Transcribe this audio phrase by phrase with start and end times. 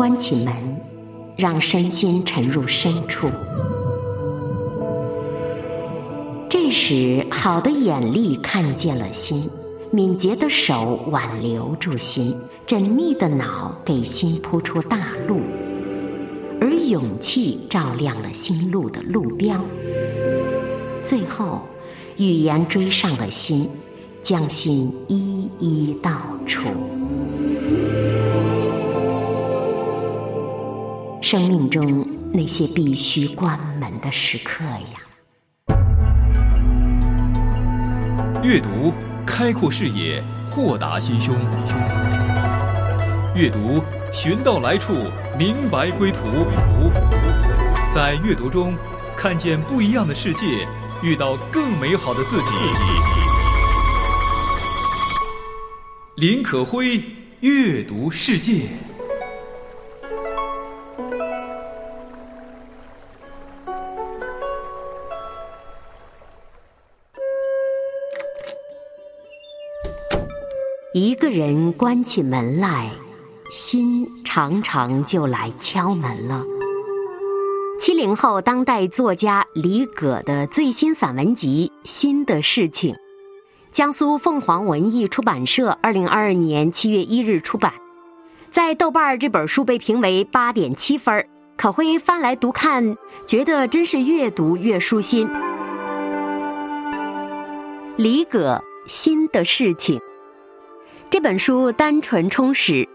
[0.00, 0.54] 关起门，
[1.36, 3.28] 让身心沉入深处。
[6.48, 9.50] 这时，好的眼力看见了心，
[9.92, 12.34] 敏捷的手挽留住心，
[12.66, 15.40] 缜密的脑给心铺出大路，
[16.62, 19.62] 而勇气照亮了心路的路标。
[21.02, 21.60] 最后，
[22.16, 23.68] 语言追上了心，
[24.22, 26.68] 将心一一道出。
[31.22, 35.76] 生命中那些必须关门的时刻呀。
[38.42, 38.92] 阅读
[39.26, 41.34] 开阔视野，豁达心胸；
[43.34, 44.94] 阅读寻到来处，
[45.38, 46.20] 明白归途。
[47.94, 48.74] 在阅读中
[49.14, 50.66] 看见不一样的世界，
[51.02, 52.50] 遇到更美好的自己。
[56.16, 57.02] 林可辉
[57.40, 58.68] 阅读世界。
[70.92, 72.90] 一个人关起门来，
[73.48, 76.44] 心常常就来敲门了。
[77.78, 82.92] 七零后当代作家李葛的最新散文集《新的事情》，
[83.70, 87.72] 江苏凤凰文艺出版社二零二二年七月一日出版。
[88.50, 91.24] 在豆瓣这本书被评为八点七分儿，
[91.56, 92.96] 可会翻来读看，
[93.28, 95.28] 觉得真是越读越舒心。
[97.96, 98.60] 李葛
[98.90, 99.96] 《新的事情》。
[101.10, 102.88] 这本书单纯充实，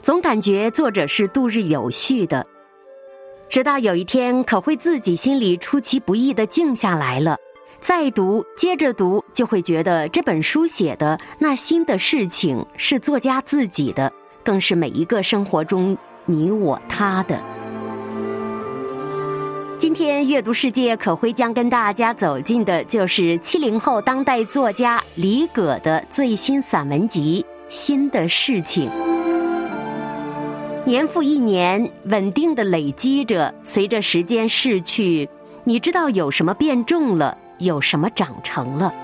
[0.00, 2.46] 总感觉作者是度日有序的。
[3.50, 7.36] 直到有一天，可会自己心里出其不意的静下来了，
[7.78, 14.10] 再读，接着读，就会觉得这本书写的那新的事情是作家自己的，
[14.42, 17.38] 更是每一个生活中你我他的。
[19.82, 28.88] 今天阅读世界可会将跟大家走进的，就是七零后当代作家李葛的最新散文集《新的事情》。
[30.84, 35.28] 年复一年，稳定的累积着，随着时间逝去，
[35.64, 38.94] 你知道有什么变重了，有什么长成了。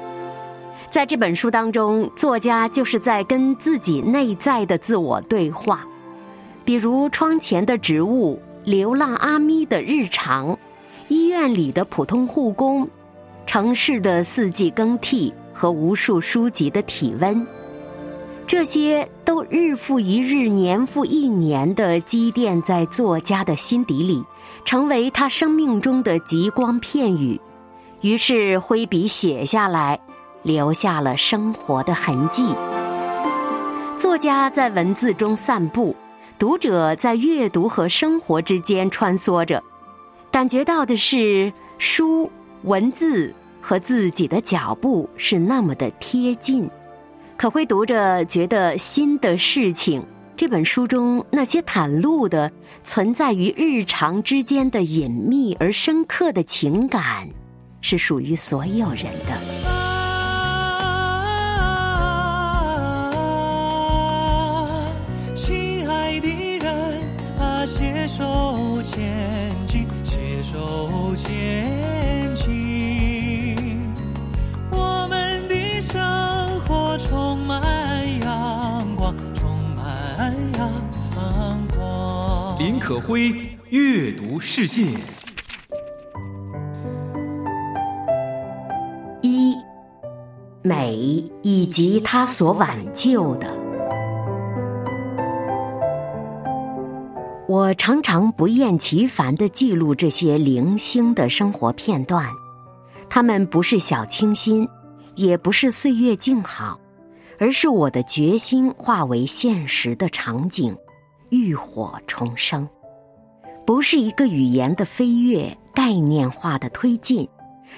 [0.88, 5.84] 在这本书当中，作家就是在跟自己内在的自我对话，
[6.64, 10.56] 比如窗前的植物，流浪阿咪的日常。
[11.08, 12.86] 医院里的普通护工，
[13.46, 17.46] 城市的四季更替和无数书籍的体温，
[18.46, 24.22] 这些都日复一日、年复一年的积淀在作家的心底里，
[24.66, 27.40] 成为他生命中的极光片语。
[28.02, 29.98] 于是挥笔写下来，
[30.42, 32.54] 留下了生活的痕迹。
[33.96, 35.96] 作家在文字中散步，
[36.38, 39.62] 读者在阅读和生活之间穿梭着。
[40.30, 42.30] 感觉到的是，书、
[42.62, 46.68] 文字和自己的脚步是那么的贴近，
[47.36, 50.02] 可会读着觉得新的事情。
[50.36, 52.52] 这本书中那些袒露的、
[52.84, 57.28] 存在于日常之间的隐秘而深刻的情感，
[57.80, 59.77] 是属于所有人的。
[71.18, 73.56] 手牵起，
[74.70, 82.56] 我们的生活充满阳光，充满阳光。
[82.60, 83.34] 林可辉
[83.70, 84.86] 阅读世界
[89.20, 89.56] 一
[90.62, 93.67] 美以及他所挽救的。
[97.68, 102.26] 我常常不厌其烦的记录这些零星的生活片段，
[103.10, 104.66] 它们不是小清新，
[105.16, 106.80] 也不是岁月静好，
[107.38, 110.74] 而是我的决心化为现实的场景，
[111.28, 112.66] 浴火重生。
[113.66, 117.28] 不是一个语言的飞跃，概念化的推进，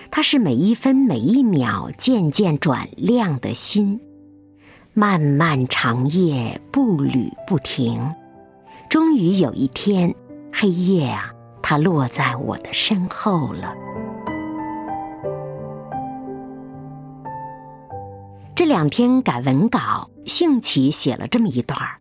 [0.08, 4.00] 它是每一分每一秒渐渐转亮的心，
[4.94, 8.00] 漫漫长夜步履不停。
[8.90, 10.12] 终于有一天，
[10.52, 11.30] 黑夜啊，
[11.62, 13.72] 它落在我的身后了。
[18.52, 21.98] 这两天改文稿，兴起写了这么一段儿，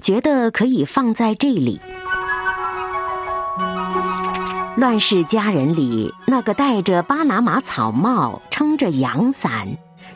[0.00, 1.80] 觉得可以放在这里。
[4.76, 9.66] 乱世佳人里，那个戴着巴拿马草帽、撑着阳伞、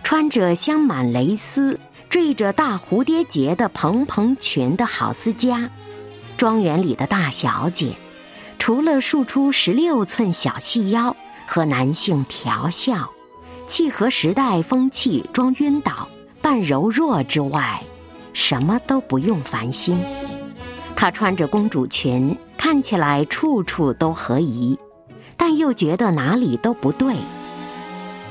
[0.05, 5.69] 穿着镶满蕾丝、缀着大蝴蝶结的蓬蓬裙的郝思嘉。
[6.43, 7.97] 庄园里的大小姐，
[8.59, 11.17] 除了竖出十六寸小细腰
[11.47, 13.09] 和男性调笑，
[13.69, 16.09] 契合时代风气，装晕倒
[16.41, 17.81] 扮柔弱之外，
[18.33, 19.97] 什么都不用烦心。
[20.97, 24.77] 她穿着公主裙，看起来处处都合宜，
[25.37, 27.15] 但又觉得哪里都不对。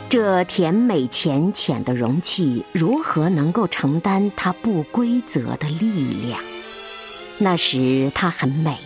[0.10, 6.38] 这甜美浅浅的容器，如何能够承担它不规则的力量？
[7.44, 8.78] 那时她很美，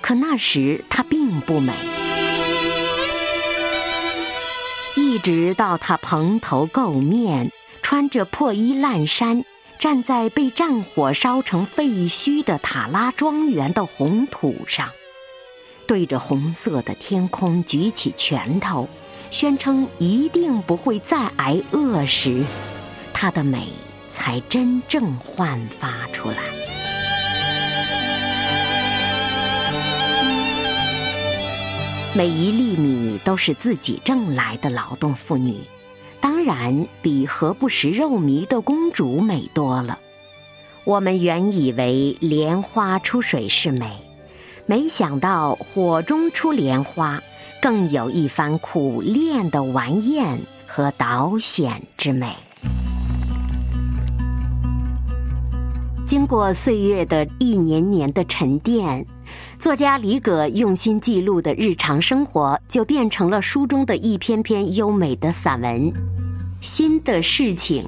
[0.00, 1.74] 可那时她并不美。
[4.96, 7.52] 一直到她蓬头垢面，
[7.82, 9.44] 穿着破衣烂衫，
[9.78, 14.88] 站在被战火烧成废墟的塔拉庄园的红土上，
[15.86, 18.88] 对着红色的天空举起拳头。
[19.28, 22.46] 宣称一定不会再挨饿时，
[23.12, 23.68] 她的美
[24.08, 26.69] 才真正焕发出来。
[32.12, 35.58] 每一粒米都是自己挣来的劳动妇女，
[36.20, 39.96] 当然比何不食肉糜的公主美多了。
[40.82, 43.88] 我们原以为莲花出水是美，
[44.66, 47.22] 没想到火中出莲花。
[47.62, 52.34] 更有一番苦练的玩艳和导显之美。
[56.06, 59.04] 经过岁月的一年年的沉淀，
[59.60, 65.92] 作家李葛用心记录的日常生活，就变成了书中的一篇篇优美的散文。
[66.62, 67.86] 新的事情，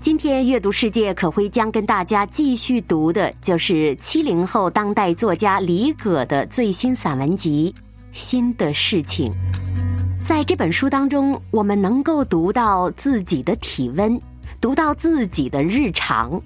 [0.00, 7.72] 今天阅读世界可会将跟大家继续读的，就是七零后当代作家李葛的最新散文集。
[8.10, 9.32] 新的事情，
[10.18, 14.20] 在这本书当中，我们能够读到自己的体温，
[14.60, 16.42] 读到自己的日常。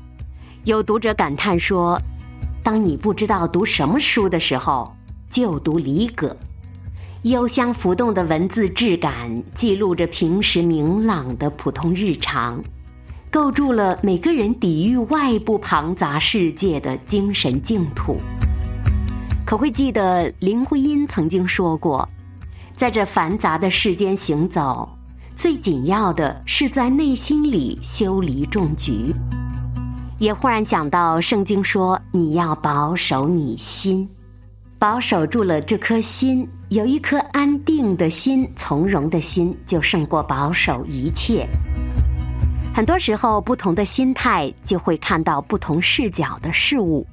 [0.65, 1.99] 有读者感叹说
[2.69, 4.95] ：“当你不知道读什么书的时候，
[5.31, 6.37] 就读李葛。
[7.23, 12.63] 幽香浮动的文字质感，记录着平时明朗的普通日常，
[13.31, 18.19] 构筑了每个人抵御外部庞杂世界的精神净土。”
[19.47, 22.07] 可会记得林徽因曾经说过，
[22.77, 24.87] 在这繁杂的世间行走，
[25.35, 29.15] 最紧要的是在内心里修篱种菊。
[30.19, 34.09] 也忽然想到圣经说，你要保守你心，
[34.77, 41.47] 保守住了这颗心，有一颗安定的心、从容的心，就胜过保守一切。
[42.75, 47.07] 很多时候，不同的心态就会看到不同视角的事物。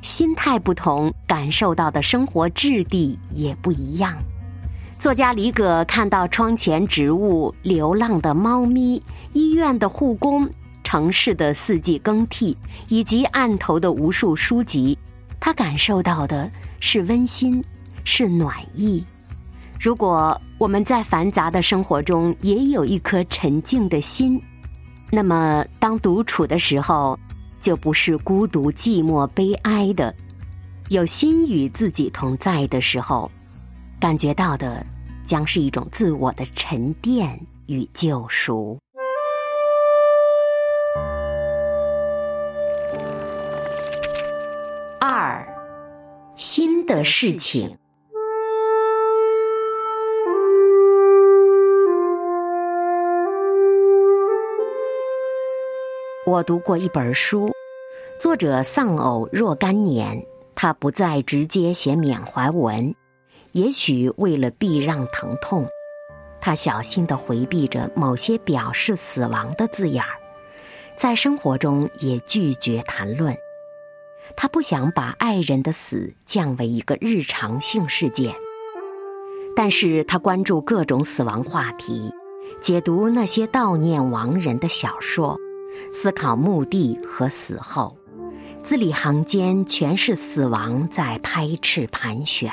[0.00, 4.14] 心态不同，感受到的生活质地也不一样。
[5.00, 10.48] 作家李葛看到窗前植物、流浪的猫咪、医院的护工、
[10.92, 12.54] 城市的四季更替，
[12.90, 14.98] 以及案头的无数书籍，
[15.40, 16.50] 他感受到的
[16.80, 17.64] 是温馨，
[18.04, 19.02] 是暖意。
[19.80, 24.38] 如果我们在繁杂的生活中也有一颗沉静的心，
[25.10, 27.18] 那么当独处的时候。
[27.58, 30.12] 就不是孤独、寂寞、悲哀的，
[30.88, 33.30] 有心与自己同在的时候，
[34.00, 34.84] 感觉到的
[35.24, 38.76] 将是一种自我的沉淀与救赎。
[46.42, 47.78] 新的事情。
[56.26, 57.52] 我读过一本书，
[58.18, 60.20] 作者丧偶若干年，
[60.56, 62.92] 他不再直接写缅怀文，
[63.52, 65.64] 也许为了避让疼痛，
[66.40, 70.10] 他小心的回避着某些表示死亡的字眼儿，
[70.96, 73.32] 在生活中也拒绝谈论。
[74.36, 78.34] 他不想把爱人的死降为一个日常性事件，
[79.54, 82.12] 但是他关注各种死亡话题，
[82.60, 85.38] 解读那些悼念亡人的小说。
[85.92, 87.96] 思考墓地和死后，
[88.62, 92.50] 字里行间全是死亡在拍翅盘旋。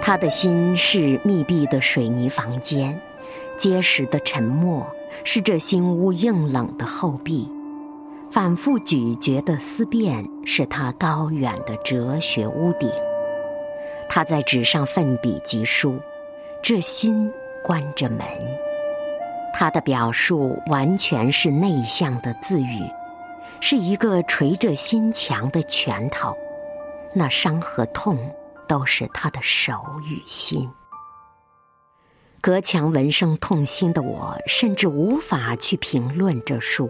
[0.00, 2.98] 他的心是密闭的水泥房间，
[3.58, 4.86] 结实的沉默
[5.24, 7.46] 是这新屋硬冷的后壁，
[8.30, 12.90] 反复咀嚼的思辨是他高远的哲学屋顶。
[14.08, 15.98] 他在纸上奋笔疾书，
[16.62, 17.30] 这心
[17.64, 18.20] 关着门。
[19.54, 22.82] 他的表述完全是内向的自语，
[23.60, 26.36] 是一个捶着心墙的拳头，
[27.14, 28.18] 那伤和痛
[28.68, 29.72] 都是他的手
[30.04, 30.68] 与心。
[32.40, 36.88] 隔墙闻声痛心的我，甚至无法去评论这书，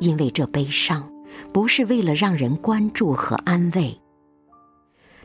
[0.00, 1.08] 因为这悲伤
[1.52, 3.96] 不是为了让人关注和安慰。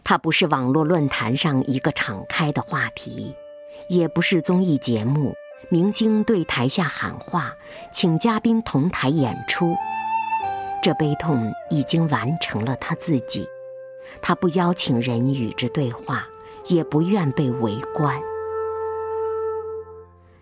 [0.04, 3.34] 它不是网络论坛上一个敞开的话题，
[3.90, 5.34] 也不是综艺节目，
[5.70, 7.52] 明星对台下喊话，
[7.92, 9.76] 请嘉宾同台演出。
[10.84, 13.48] 这悲痛已经完成了他自己，
[14.22, 16.28] 他不邀请人与之对话，
[16.68, 18.16] 也不愿被围观。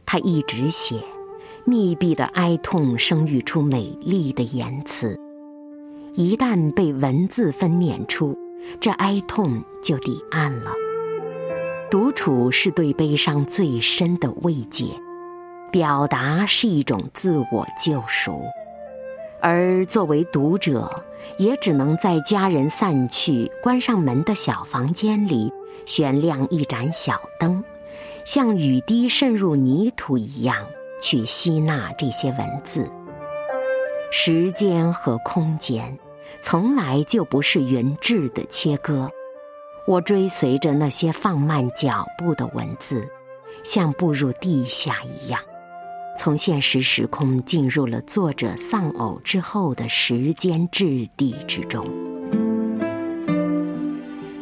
[0.05, 1.01] 他一直写，
[1.65, 5.17] 密闭的哀痛生育出美丽的言辞，
[6.13, 8.37] 一旦被文字分娩出。
[8.79, 10.71] 这哀痛就抵岸了。
[11.89, 14.85] 独处是对悲伤最深的慰藉，
[15.71, 18.41] 表达是一种自我救赎，
[19.41, 21.03] 而作为读者，
[21.37, 25.51] 也只能在家人散去、关上门的小房间里，
[25.85, 27.63] 悬亮一盏小灯，
[28.25, 30.65] 像雨滴渗入泥土一样
[31.03, 32.89] 去吸纳这些文字。
[34.11, 35.99] 时间和空间。
[36.41, 39.09] 从来就不是原质的切割，
[39.87, 43.07] 我追随着那些放慢脚步的文字，
[43.63, 45.39] 像步入地下一样，
[46.17, 51.87] 从现实时空进入了作者丧偶之后的时间质地之中。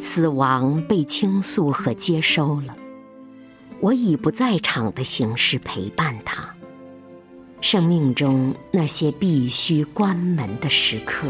[0.00, 2.74] 死亡被倾诉和接收了，
[3.82, 6.48] 我以不在场的形式陪伴他。
[7.60, 11.26] 生命中那些必须关门的时刻。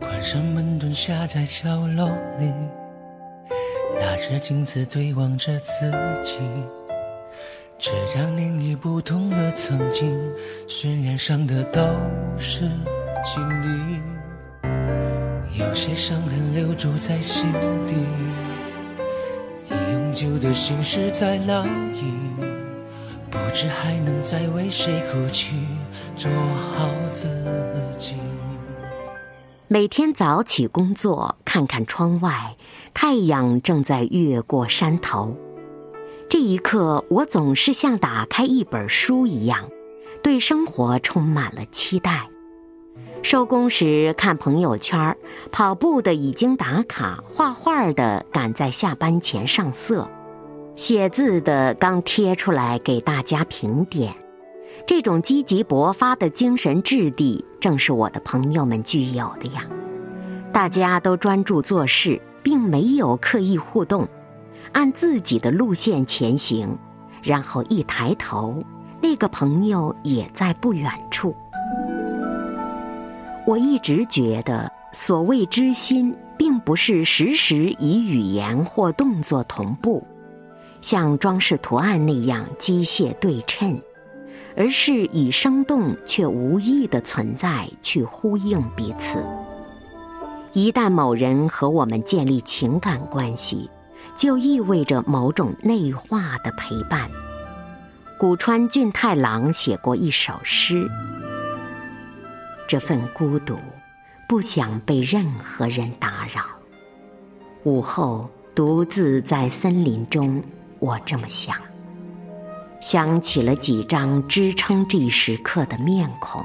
[0.00, 2.08] 关上门，蹲下在角落
[2.40, 2.46] 里，
[4.00, 5.90] 拿着镜子对望着自
[6.24, 6.38] 己。
[7.78, 10.18] 这张脸已不同的曾经，
[10.66, 11.82] 渲染上的都
[12.38, 12.60] 是
[13.22, 14.00] 经历。
[15.58, 17.52] 有些伤痕留住在心
[17.86, 17.94] 底，
[20.12, 22.02] 久的心事在哪里？
[23.30, 25.52] 不知还能再为谁哭泣，
[26.16, 27.28] 做好自
[27.98, 28.16] 己。
[29.68, 32.56] 每天早起工作，看看窗外，
[32.92, 35.34] 太阳正在越过山头。
[36.28, 39.66] 这一刻，我总是像打开一本书一样，
[40.22, 42.28] 对生活充满了期待。
[43.22, 45.16] 收工时看朋友圈，
[45.52, 50.06] 跑步的已经打卡，画画的赶在下班前上色，
[50.74, 54.12] 写字的刚贴出来给大家评点。
[54.84, 59.64] 这种积极勃发的精神质地，正是我的朋友们具有的呀。
[60.52, 64.06] 大家都专注做事，并没有刻意互动，
[64.72, 66.76] 按自己的路线前行，
[67.22, 68.62] 然后一抬头，
[69.00, 71.34] 那个朋友也在不远处。
[73.46, 80.06] 我一直觉得，所谓知心，并不是时时以语言或动作同步，
[80.80, 83.80] 像装饰图案那样机械对称。
[84.54, 89.24] 而是以生动却无意的存在去呼应彼此。
[90.52, 93.70] 一旦某人和我们建立情感关系，
[94.14, 97.10] 就意味着某种内化的陪伴。
[98.18, 100.86] 古川俊太郎写过一首诗
[102.68, 103.58] ：“这份孤独，
[104.28, 106.44] 不想被任何人打扰。
[107.64, 110.42] 午后独自在森林中，
[110.78, 111.56] 我这么想。”
[112.80, 116.44] 想起了几张支撑这一时刻的面孔，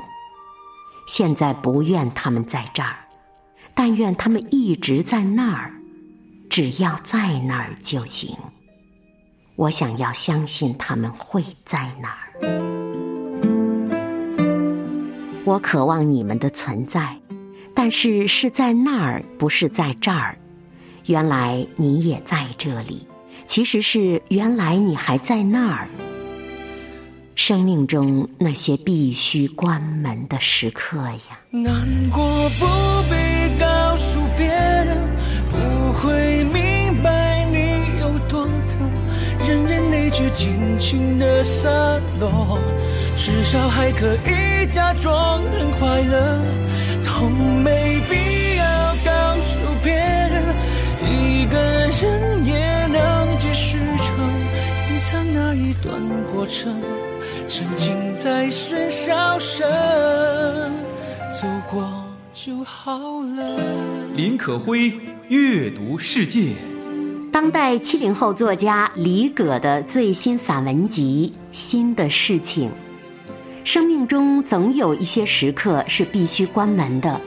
[1.08, 2.96] 现在不愿他们在这儿，
[3.74, 5.74] 但愿他们一直在那儿，
[6.48, 8.38] 只要在那儿就行。
[9.56, 13.07] 我想要相信他们会在那儿。
[15.48, 17.16] 我渴望你们的存在，
[17.74, 20.38] 但是是在那儿，不是在这儿。
[21.06, 23.08] 原来你也在这里，
[23.46, 25.88] 其实是原来你还在那儿。
[27.36, 32.66] 生命中那些必须关门的时刻呀，难过不
[33.10, 34.98] 必告诉别人，
[35.50, 38.92] 不会明白你有多疼，
[39.48, 42.60] 忍忍内疚，尽情的散落，
[43.16, 46.42] 至少还可以假装很快乐。
[47.04, 47.32] 痛
[47.64, 48.66] 没必要
[49.06, 50.44] 告诉别人，
[51.04, 54.30] 一个人也能继续成，
[54.90, 56.02] 隐藏那一段
[56.34, 56.82] 过程。
[57.48, 59.66] 沉浸在喧嚣声，
[61.32, 61.90] 走过
[62.34, 63.60] 就好了。
[64.16, 64.92] 林可辉
[65.30, 66.52] 阅读世界，
[67.32, 72.70] 当代七零后作家李葛的最新散文集《新的事情》。
[73.68, 77.20] 生命中总有一些时刻是必须关门的，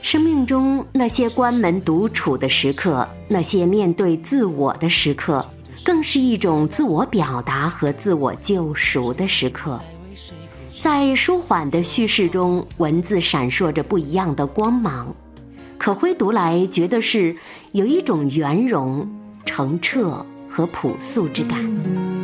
[0.00, 5.44] 生命中那些关门独处的时刻，那些面对自我的时刻。
[5.84, 9.78] 更是一种自我表达和自我救赎的时刻。
[10.80, 15.14] 在舒缓的叙事中，文字闪烁着不一样的光芒，
[15.76, 17.36] 可辉读来觉得是
[17.72, 19.06] 有一种圆融、
[19.44, 22.17] 澄澈和朴素之感。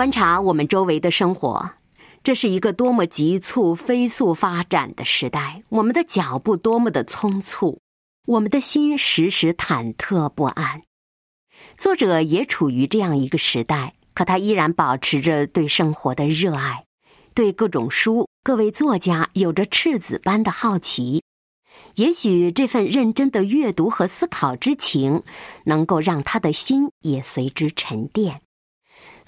[0.00, 1.72] 观察我们周围的生活，
[2.24, 5.62] 这是一个多么急促、飞速发展的时代。
[5.68, 7.78] 我们的脚步多么的匆促，
[8.26, 10.80] 我们的心时时忐忑不安。
[11.76, 16.86] 作者也处于这样一个时代，可他依然保持着对生活的热爱，
[17.34, 21.22] 对各种书、各位作家有着赤子般的好奇。
[21.96, 25.22] 也许这份认真的阅读和思考之情，
[25.64, 28.40] 能够让他的心也随之沉淀。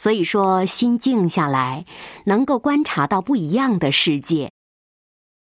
[0.03, 1.85] 所以说，心静下来，
[2.25, 4.51] 能够观察到不一样的世界。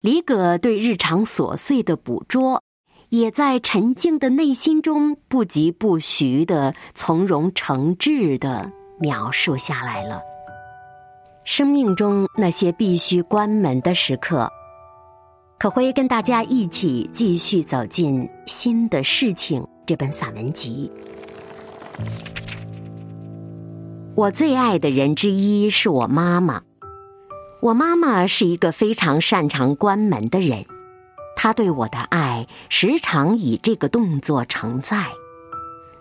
[0.01, 2.61] 李葛对日常琐碎的捕捉，
[3.07, 10.19] 也在沉静的内心中不疾不徐的从容诚挚的描述下来了。
[11.45, 14.51] 生命中那些必须关门的时刻，
[15.59, 20.91] 可会跟大家一起继续走进《新的事情》这本散文集。
[24.13, 26.63] 我最爱的人之一是我妈妈。
[27.61, 30.65] 我妈妈是一个非常擅长关门的人，
[31.37, 35.07] 她对我的爱时常以这个动作承载。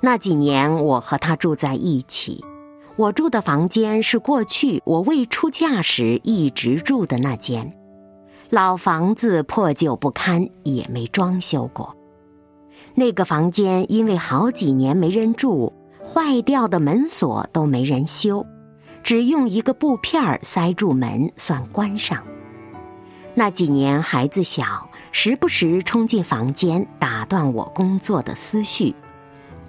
[0.00, 2.44] 那几年，我和她住在一起，
[2.96, 7.72] 我住的房间是过去我未出嫁时一直住的那间，
[8.50, 11.96] 老房子破旧不堪，也没装修过。
[12.96, 15.72] 那个房间因为好几年没人住。
[16.12, 18.44] 坏掉的门锁都没人修，
[19.00, 22.20] 只用一个布片塞住门算关上。
[23.32, 28.92] 那几年孩子小，时不时冲进房间打断我工作的思绪。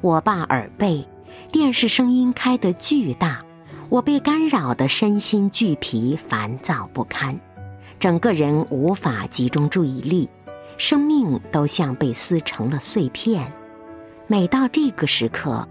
[0.02, 1.08] 我爸耳背，
[1.52, 3.38] 电视声音开得巨大，
[3.90, 7.40] 我被干扰的身心俱疲，烦躁不堪，
[8.00, 10.28] 整个人无法集中注意力，
[10.78, 13.54] 生命都像被撕成了碎片。
[14.26, 15.68] 每到这个时刻。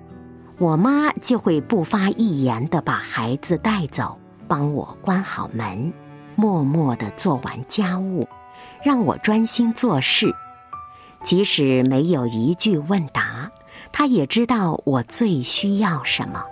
[0.60, 5.90] 我妈就会不发一言的把孩子带走，帮我关好门，
[6.36, 8.28] 默默的做完家务，
[8.84, 10.30] 让我专心做事。
[11.24, 13.50] 即使没有一句问答，
[13.90, 16.44] 她也知道我最需要什么。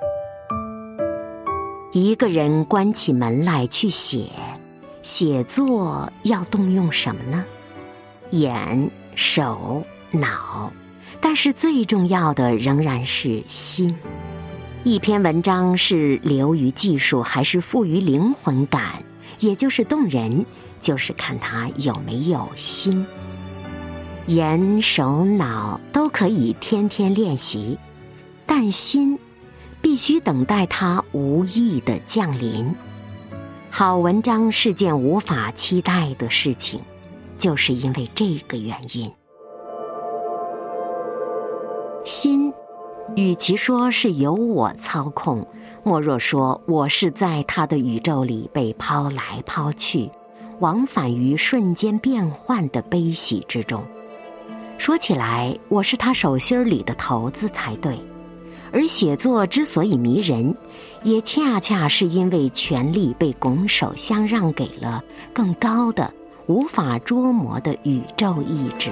[1.93, 4.31] 一个人关起门来去写，
[5.03, 7.45] 写作要动用什么呢？
[8.31, 10.73] 眼、手、脑。
[11.21, 13.97] 但是最重要的仍然是心。
[14.85, 19.03] 一篇文章是流于技术还是富于灵魂感，
[19.41, 20.47] 也就是动人，
[20.81, 23.05] 就是看他有没有心。
[24.29, 27.77] 眼、手、脑都可以天天练习，
[28.47, 29.19] 但心
[29.83, 32.73] 必须等待它无意的降临。
[33.71, 36.81] 好文章是件无法期待的事情，
[37.37, 39.11] 就是因为这个原因。
[42.09, 42.51] 心，
[43.17, 45.47] 与其说是由我操控，
[45.83, 50.11] 莫若说我是在他的宇宙里被抛来抛去，
[50.59, 53.85] 往返于瞬间变换的悲喜之中。
[54.79, 58.01] 说起来，我是他手心里的骰子才对。
[58.73, 60.57] 而写作之所以迷人，
[61.03, 66.11] 也恰恰是因为权力被拱手相让给了更高的、
[66.47, 68.91] 无法捉摸的宇宙意志。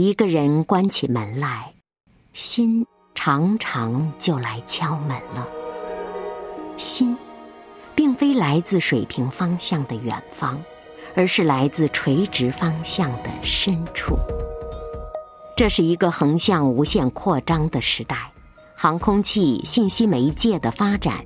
[0.00, 1.74] 一个人关起门来，
[2.32, 5.44] 心常常就来敲门了。
[6.76, 7.16] 心，
[7.96, 10.62] 并非来自水平方向的远方，
[11.16, 14.16] 而是来自垂直方向的深处。
[15.56, 18.30] 这是一个横向无限扩张的时代，
[18.76, 21.24] 航空器、信息媒介的发展，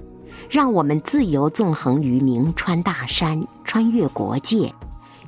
[0.49, 4.73] 让我们自由纵横于名川大山，穿越国界。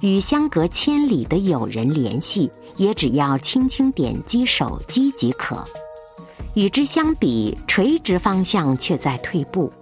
[0.04, 5.64] 与相隔千里的友人联系，也只要轻轻点击手机即可。
[6.52, 9.72] 与之相比，垂直方向却在退步。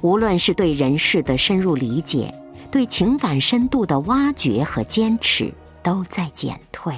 [0.00, 2.34] 无论是对人事的深入理解，
[2.70, 6.94] 对情感深度的挖掘和坚持，都在减退。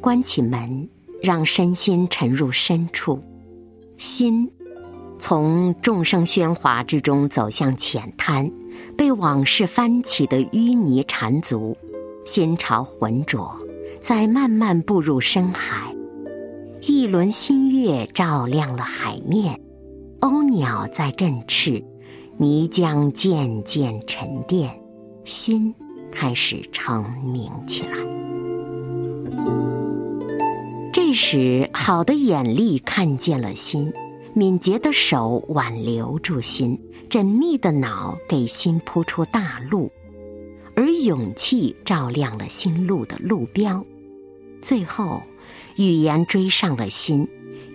[0.00, 0.88] 关起门，
[1.20, 3.20] 让身心沉入深处，
[3.98, 4.48] 心。
[5.20, 8.50] 从众生喧哗之中走向浅滩，
[8.96, 11.76] 被往事翻起的淤泥缠足，
[12.24, 13.54] 心潮浑浊，
[14.00, 15.94] 再慢慢步入深海。
[16.80, 19.60] 一轮新月照亮了海面，
[20.20, 21.84] 鸥鸟在振翅，
[22.38, 24.74] 泥浆渐渐沉淀，
[25.24, 25.74] 心
[26.10, 27.98] 开始澄明起来。
[30.90, 33.92] 这时，好的眼力看见了心，
[34.32, 36.78] 敏捷的手挽留住心，
[37.10, 39.90] 缜密的脑给心铺出大路，
[40.74, 43.84] 而勇气照亮了心路的路标。
[44.62, 45.22] 最后，
[45.76, 47.26] 语言追上了心，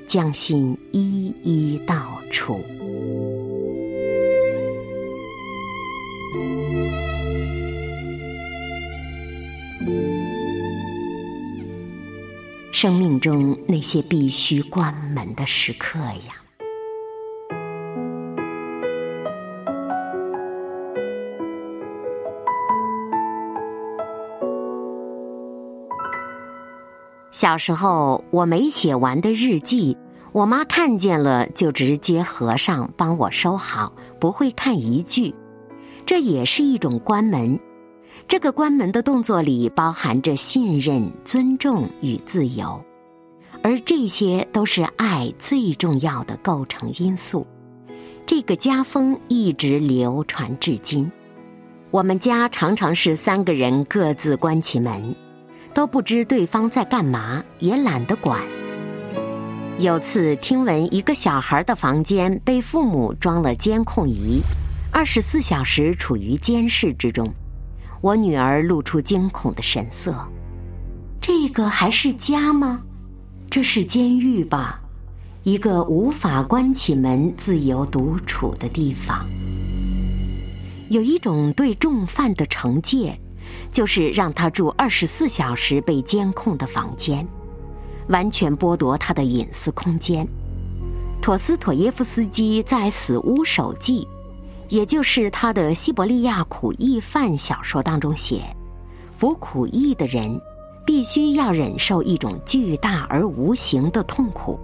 [0.07, 2.59] 将心一一道出。
[12.71, 16.43] 生命中那些必须关门的时刻呀，
[27.45, 29.95] 小时候我没写完的日记，
[30.31, 35.31] 我妈看见了就直接合上，帮我收好，不会看一句，
[36.07, 37.59] 这也是一种关门。
[38.27, 42.83] 这个关门的动作里包含着信任、尊重与自由，
[43.61, 47.45] 而这些都是爱最重要的构成因素。
[48.25, 51.11] 这个家风一直流传至今。
[51.91, 55.15] 我们家常常是三个人各自关起门，
[55.75, 58.41] 都不知对方在干嘛，也懒得管。
[59.77, 64.39] 有次听闻一个小孩的房间被父母装了监控仪，
[64.89, 67.29] 二十四小时处于监视之中。
[67.99, 70.15] 我女儿露出惊恐的神色，
[71.19, 72.79] 这个还是家吗？
[73.49, 74.79] 这是监狱吧？
[75.43, 79.25] 一个无法关起门、自由独处的地方。
[80.89, 83.19] 有一种对重犯的惩戒，
[83.71, 87.27] 就是让他住二十四小时被监控的房间，
[88.07, 90.27] 完全剥夺他的隐私空间。
[91.21, 94.01] 陀思妥耶夫斯基在《死屋手记》。
[94.69, 98.43] 也就是他的《西伯利亚苦役犯》小说当中写，
[99.15, 100.41] 服苦役的人
[100.83, 104.59] 必须要忍受一种巨大而无形的痛苦，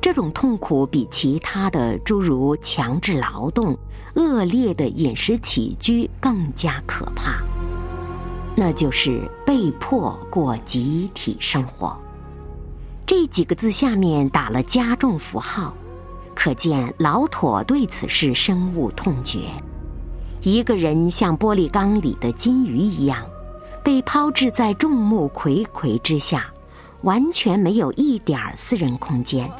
[0.00, 3.78] 这种痛苦比其他的诸如强制劳动、
[4.16, 7.40] 恶劣的饮食起居更加可怕，
[8.56, 11.96] 那就是被迫过集体生活。
[13.04, 15.72] 这几个字下面打了加重符号。
[16.34, 19.48] 可见老妥对此事深恶痛绝。
[20.42, 23.24] 一个人像玻璃缸里的金鱼一样，
[23.82, 26.46] 被抛掷在众目睽睽之下，
[27.02, 29.50] 完全没有一点私人空间。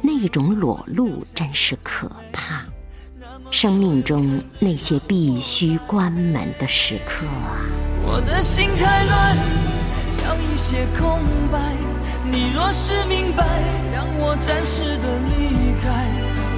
[0.00, 2.64] 那种裸露真是可怕。
[3.50, 7.93] 生命中那些必须关门的时刻啊！
[8.06, 9.36] 我的心太乱，
[10.24, 11.58] 要一些空白。
[12.30, 13.44] 你若是明白，
[13.92, 15.88] 让我暂时的离开。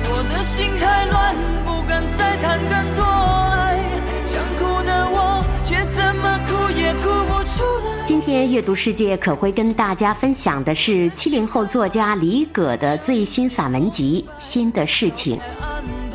[0.09, 3.78] 我的心太乱，不敢再谈更多爱。
[4.26, 8.04] 想哭的我，却怎么哭也哭不出来。
[8.06, 15.38] 今天阅读世界可会跟大家分享的是七零后作家李葛的最新散文集《新的事情》。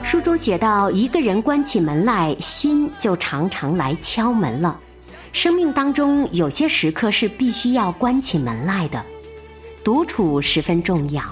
[0.04, 4.78] 书中写到，一个人关起门来，心就常常来敲门了。
[5.34, 9.04] 生命当中有些时刻是必须要关起门来的。
[9.84, 11.24] 独处十分重要，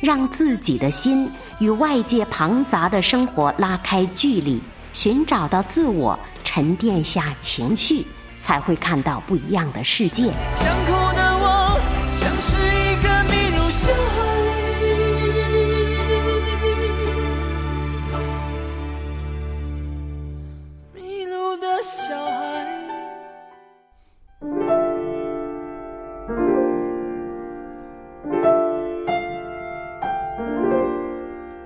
[0.00, 1.30] 让自己的心
[1.60, 4.60] 与外界庞杂的生活拉开距离，
[4.92, 8.04] 寻找到自我，沉淀下情绪，
[8.40, 10.24] 才会看到不一样的世界。
[10.54, 11.78] 想哭的我，
[12.16, 14.18] 像是一个迷路小孩，
[20.94, 22.43] 迷路的小孩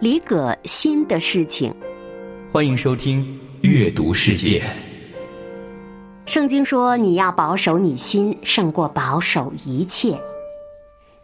[0.01, 1.75] 李葛新的事情，
[2.53, 3.21] 欢迎收听
[3.69, 4.61] 《阅读世界》。
[6.25, 10.17] 圣经说：“你要保守你心，胜过保守一切。”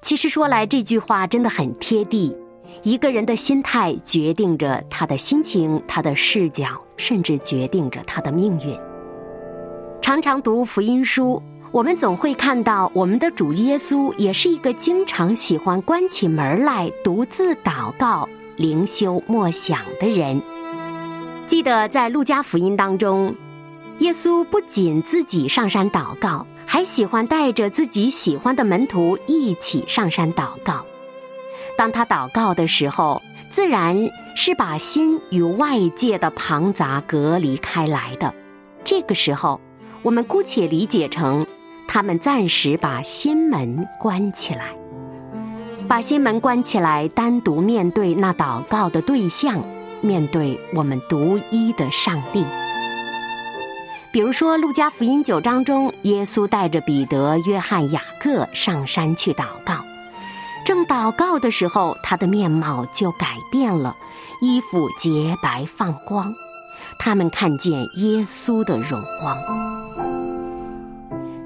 [0.03, 2.37] 其实说来，这句话真的很贴地。
[2.83, 8.77] 一个人的心态决定着他的心情，他的视角，甚至决定着他的命运。
[10.03, 18.29] 常常读福音书，我们总会看到，我们的主耶稣也是一个经常喜欢关起门来独自祷告。
[18.57, 20.41] 灵修默想的人，
[21.49, 23.35] 记得在路加福音当中，
[23.99, 30.87] 耶稣不仅自己上山祷告，还喜欢带着自己喜欢的门徒一起上山祷告。
[31.77, 38.33] 当他祷告的时候，自然是把心与外界的庞杂隔离开来的。
[38.85, 39.61] 这个时候，
[40.03, 41.45] 我们姑且理解成
[41.89, 44.77] 他们暂时把心门关起来。
[45.87, 49.63] 把心门关起来，单独面对那祷告的对象，
[50.01, 52.45] 面对我们独一的上帝。
[54.11, 59.79] 比如说，《路加福音》九章中，耶稣带着彼得、约翰、雅各上山去祷告。
[60.65, 63.95] 正祷告的时候，他的面貌就改变了，
[64.41, 66.33] 衣服洁白放光。
[66.99, 69.37] 他们看见耶稣的荣光。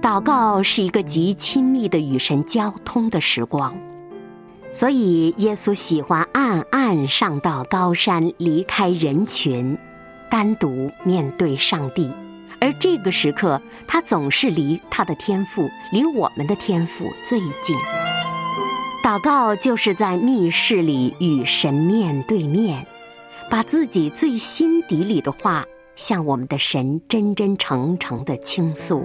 [0.00, 3.74] 祷告是一个极亲密的与神交通的时光，
[4.78, 9.76] 所以耶稣喜欢暗暗上到高山，离开人群，
[10.30, 12.08] 单独面对上帝。
[12.60, 17.76] 而这个时刻，他总是离他的天赋，离我们的天赋最近。
[19.02, 22.86] 祷告就是在密室里与神面对面，
[23.50, 29.04] 把自己最心底里的话向我们的神真真诚诚的倾诉。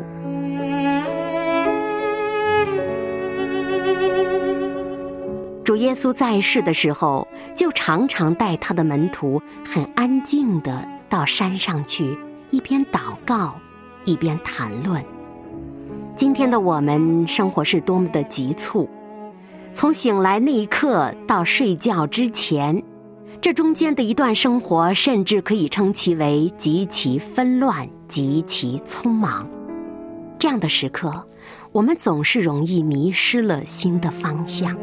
[5.63, 12.17] 主耶稣在世的时候，就常常带他的门徒很安静的到山上去。
[12.51, 13.55] 一边祷告，
[14.03, 15.03] 一边谈论。
[16.15, 18.89] 今天的我们生活是多么的急促，
[19.73, 22.83] 从醒来那一刻到睡觉之前，
[23.39, 29.47] 这中间的一段生活，甚至可以称其为极其纷乱、极其匆忙。
[30.37, 31.25] 这样的时刻，
[31.71, 34.77] 我们总是容易迷失了新的方向。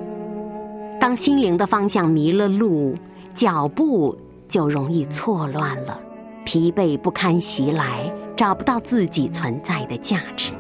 [1.01, 2.95] 当心灵的方向迷了路，
[3.33, 4.15] 脚步
[4.47, 5.99] 就容易错乱了。
[6.45, 10.53] 疲惫不堪袭来，找不到自己存在的价值。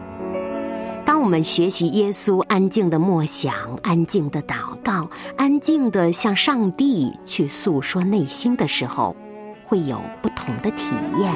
[1.04, 9.14] 当我们学习耶稣安静的默想、安静的祷告、安静的向上帝去诉说内心的时候，
[9.66, 11.34] 会有不同的体验。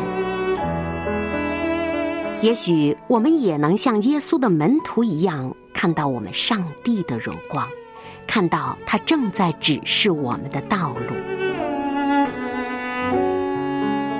[2.40, 7.66] 也许我们也能像耶稣的门徒一样，看到我们上帝的荣光，
[8.26, 11.14] 看到他正在指示我们的道路。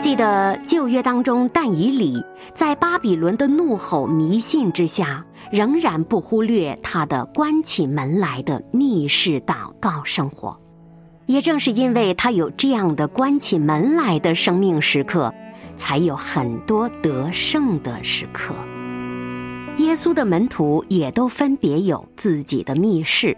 [0.01, 10.61] 记得旧约当中，但以理在巴比伦的怒吼、迷信之下，仍然不忽略他的关起门来的密室祷告生活。
[11.25, 15.33] 也正是因为他有这样的关起门来的生命时刻，
[15.75, 18.55] 才有很多得胜的时刻。
[19.79, 23.35] 耶稣的门徒也都分别有自己的密室。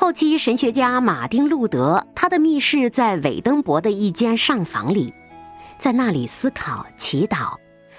[0.00, 5.12] 后期神学家马丁·路德，他的密室在韦登伯的一间上房里。
[5.76, 7.54] 在那里思考、祈祷，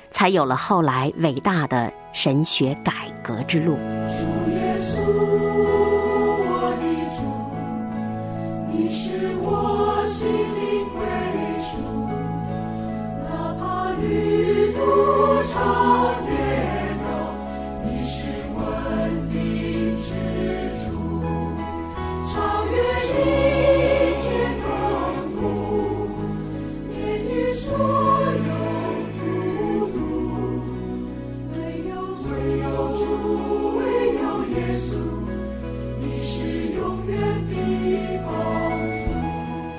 [0.10, 3.76] 才有了后来伟大的神学改革之路。
[4.08, 5.81] 主耶稣，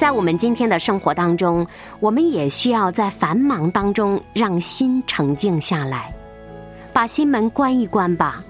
[0.02, 1.64] 在我们今天的生活当中，
[2.00, 6.12] 我们也需要在繁忙当中让心沉静下来，
[6.92, 8.42] 把心门关一关吧，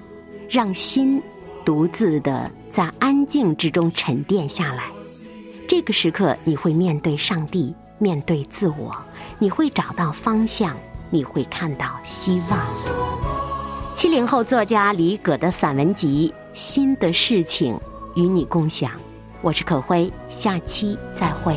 [0.49, 1.23] 让心
[1.63, 4.85] 独自的在安静之中沉淀下来。
[5.69, 8.97] 这个时刻，你会面对上帝，面对自我，
[9.39, 10.75] 你会找到方向，
[11.11, 12.59] 你会看到希望。
[13.93, 17.75] 七零后作家李葛的散文集《新的事情》
[18.15, 18.93] 与你共享。
[19.43, 21.57] 我是可辉，下期再会。